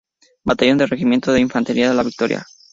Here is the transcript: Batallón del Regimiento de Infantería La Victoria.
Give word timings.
Batallón 0.43 0.79
del 0.79 0.89
Regimiento 0.89 1.31
de 1.31 1.41
Infantería 1.41 1.93
La 1.93 2.01
Victoria. 2.01 2.43